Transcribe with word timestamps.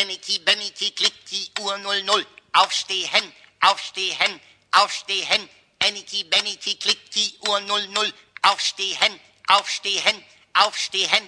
Enniki, 0.00 0.38
Benniki, 0.46 0.92
klickt 0.92 1.30
die 1.32 1.50
Uhr 1.60 1.76
00. 1.78 2.24
Aufstehen, 2.52 3.24
aufstehen, 3.60 4.32
aufstehen. 4.70 5.42
Enniki, 5.80 6.24
Benniki, 6.24 6.76
klickt 6.76 7.14
die 7.16 7.34
Uhr 7.48 7.60
00. 7.60 8.12
Aufstehen, 8.42 9.12
aufstehen, 9.48 10.16
aufstehen. 10.54 11.24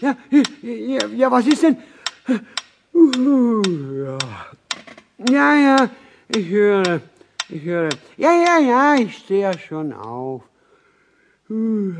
Ja, 0.00 0.16
ja, 0.62 1.06
ja, 1.06 1.30
was 1.30 1.46
ist 1.46 1.62
denn? 1.62 1.76
Uh, 2.94 4.18
ja. 5.28 5.54
ja, 5.54 5.90
ich 6.28 6.48
höre, 6.48 7.00
ich 7.48 7.62
höre. 7.62 7.90
Ja, 8.16 8.32
ja, 8.32 8.58
ja, 8.58 8.94
ich 8.94 9.16
stehe 9.16 9.42
ja 9.42 9.58
schon 9.58 9.92
auf. 9.92 10.42
Uh. 11.50 11.94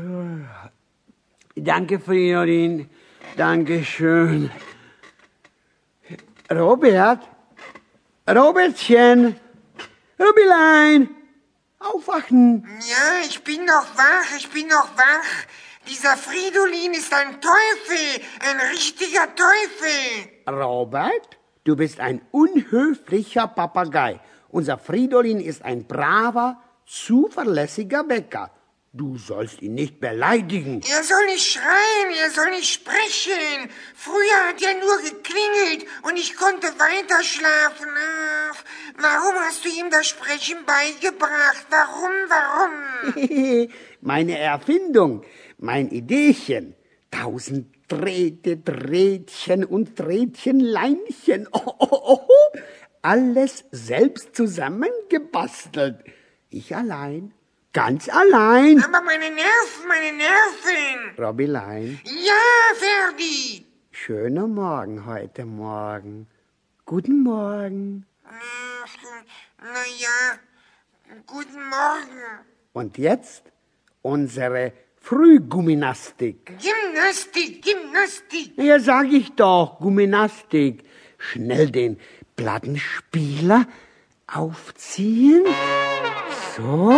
Danke, 1.55 1.99
Fridolin. 1.99 2.89
Dankeschön. 3.35 4.51
Robert? 6.51 7.19
Robertchen? 8.29 9.35
Rubilein? 10.19 11.09
Aufwachen! 11.79 12.65
Ja, 12.87 13.25
ich 13.25 13.43
bin 13.43 13.65
noch 13.65 13.97
wach, 13.97 14.37
ich 14.37 14.49
bin 14.49 14.67
noch 14.67 14.97
wach. 14.97 15.47
Dieser 15.87 16.15
Fridolin 16.15 16.93
ist 16.93 17.13
ein 17.13 17.41
Teufel, 17.41 18.21
ein 18.39 18.59
richtiger 18.71 19.27
Teufel. 19.35 20.29
Robert, 20.47 21.37
du 21.65 21.75
bist 21.75 21.99
ein 21.99 22.21
unhöflicher 22.31 23.47
Papagei. 23.47 24.19
Unser 24.49 24.77
Fridolin 24.77 25.41
ist 25.41 25.63
ein 25.63 25.85
braver, 25.85 26.61
zuverlässiger 26.85 28.03
Bäcker. 28.03 28.51
Du 28.95 29.17
sollst 29.17 29.63
ihn 29.63 29.73
nicht 29.73 29.99
beleidigen. 29.99 30.79
Er 30.87 31.03
soll 31.03 31.25
nicht 31.25 31.51
schreien, 31.51 32.13
er 32.21 32.29
soll 32.29 32.51
nicht 32.51 32.71
sprechen. 32.71 33.67
Früher 33.95 34.47
hat 34.47 34.61
er 34.61 34.75
nur 34.75 34.97
geklingelt 34.97 35.62
und 36.03 36.17
ich 36.17 36.35
konnte 36.35 36.67
weiter 36.67 37.23
schlafen. 37.23 37.89
Ach, 38.51 38.63
warum 38.97 39.35
hast 39.39 39.65
du 39.65 39.69
ihm 39.69 39.89
das 39.89 40.07
Sprechen 40.07 40.57
beigebracht? 40.65 41.65
Warum, 41.69 42.11
warum? 42.27 43.69
Meine 44.01 44.37
Erfindung, 44.37 45.23
mein 45.57 45.89
Ideechen. 45.89 46.75
Tausend 47.11 47.73
Drähte, 47.87 48.57
Drähtchen 48.57 49.63
und 49.63 49.99
Drähtchenleinchen. 49.99 51.47
Oh, 51.53 51.73
oh, 51.79 52.17
oh. 52.17 52.57
Alles 53.01 53.65
selbst 53.71 54.35
zusammengebastelt. 54.35 56.03
Ich 56.49 56.75
allein 56.75 57.33
Ganz 57.73 58.07
allein. 58.07 58.83
Aber 58.83 59.01
meine 59.01 59.31
Nerven, 59.31 59.87
meine 59.87 60.15
Nerven. 60.15 61.17
Robbylein. 61.17 61.99
Ja, 62.05 62.75
Ferdi. 62.75 63.65
Schöner 63.95 64.47
Morgen 64.47 65.05
heute 65.05 65.45
Morgen. 65.45 66.25
Guten 66.83 67.21
Morgen. 67.21 68.07
Na 69.59 69.83
ja, 69.99 70.39
guten 71.27 71.69
Morgen. 71.69 72.39
Und 72.73 72.97
jetzt 72.97 73.43
unsere 74.01 74.73
Frühgymnastik. 74.99 76.53
Gymnastik, 76.57 77.63
Gymnastik. 77.63 78.57
Ja, 78.57 78.79
sag 78.79 79.13
ich 79.13 79.31
doch, 79.33 79.79
Gymnastik. 79.79 80.83
Schnell 81.19 81.69
den 81.69 81.99
Plattenspieler 82.35 83.67
aufziehen. 84.25 85.45
So. 86.57 86.91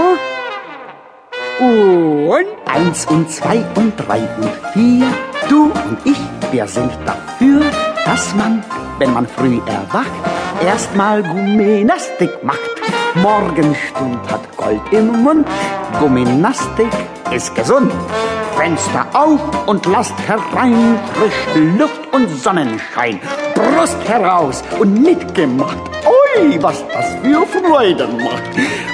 Und 1.59 2.47
eins 2.65 3.05
und 3.07 3.29
zwei 3.29 3.65
und 3.75 3.97
drei 3.97 4.21
und 4.37 4.71
vier. 4.73 5.34
Du 5.49 5.65
und 5.65 5.97
ich, 6.03 6.17
wir 6.51 6.67
sind 6.67 6.91
dafür, 7.05 7.61
dass 8.05 8.33
man, 8.35 8.63
wenn 8.97 9.13
man 9.13 9.27
früh 9.27 9.59
erwacht, 9.65 10.11
erstmal 10.65 11.21
Gymnastik 11.21 12.43
macht. 12.43 12.59
Morgenstund 13.15 14.19
hat 14.31 14.57
Gold 14.57 14.81
im 14.91 15.23
Mund, 15.23 15.47
Gymnastik 15.99 16.91
ist 17.31 17.53
gesund. 17.55 17.91
Fenster 18.57 19.05
auf 19.13 19.39
und 19.67 19.85
lasst 19.85 20.15
herein 20.27 20.97
frische 21.13 21.59
Luft 21.77 22.01
und 22.13 22.29
Sonnenschein. 22.29 23.19
Brust 23.53 23.97
heraus 24.07 24.63
und 24.79 25.01
mitgemacht. 25.01 25.77
Ui, 26.05 26.61
was 26.61 26.83
das 26.93 27.15
für 27.21 27.45
Freude 27.45 28.07
macht. 28.07 28.43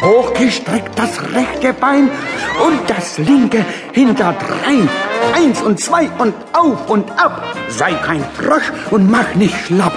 Hochgestreckt 0.03 0.97
das 0.97 1.21
rechte 1.33 1.73
Bein 1.73 2.09
und 2.65 2.89
das 2.89 3.17
linke 3.19 3.63
hinterdrein. 3.93 4.89
Eins 5.33 5.61
und 5.61 5.79
zwei 5.79 6.09
und 6.17 6.33
auf 6.53 6.89
und 6.89 7.09
ab. 7.11 7.43
Sei 7.69 7.93
kein 7.93 8.23
Frosch 8.33 8.71
und 8.91 9.09
mach 9.09 9.35
nicht 9.35 9.55
schlapp. 9.65 9.93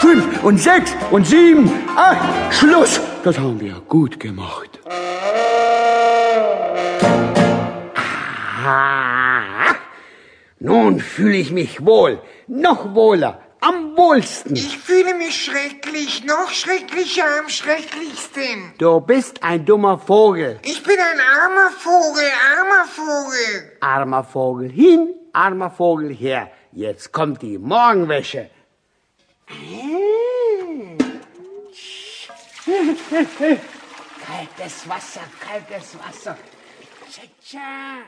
Fünf 0.00 0.42
und 0.42 0.58
sechs 0.58 0.94
und 1.10 1.26
sieben, 1.26 1.70
acht, 1.96 2.54
Schluss. 2.54 3.00
Das 3.22 3.38
haben 3.38 3.60
wir 3.60 3.74
gut 3.88 4.18
gemacht. 4.18 4.80
Nun 10.58 11.00
fühle 11.00 11.36
ich 11.36 11.50
mich 11.52 11.84
wohl, 11.84 12.20
noch 12.46 12.94
wohler, 12.94 13.41
am 13.92 13.96
wohlsten. 13.96 14.56
Ich 14.56 14.76
fühle 14.78 15.14
mich 15.14 15.44
schrecklich, 15.44 16.24
noch 16.24 16.50
schrecklicher 16.50 17.24
am 17.40 17.48
schrecklichsten. 17.48 18.74
Du 18.78 19.00
bist 19.00 19.40
ein 19.42 19.64
dummer 19.64 19.98
Vogel. 19.98 20.60
Ich 20.64 20.82
bin 20.82 20.98
ein 20.98 21.20
armer 21.20 21.70
Vogel, 21.70 22.24
armer 22.56 22.84
Vogel. 22.86 23.76
Armer 23.80 24.24
Vogel 24.24 24.70
hin, 24.70 25.14
armer 25.32 25.70
Vogel 25.70 26.12
her. 26.14 26.50
Jetzt 26.72 27.12
kommt 27.12 27.40
die 27.42 27.58
Morgenwäsche. 27.58 28.50
kaltes 34.26 34.88
Wasser, 34.88 35.20
kaltes 35.40 35.96
Wasser. 35.98 36.38
Tschetschat. 37.10 38.06